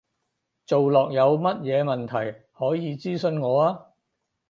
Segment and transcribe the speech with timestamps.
[0.65, 3.93] 做落有乜嘢問題，可以諮詢我啊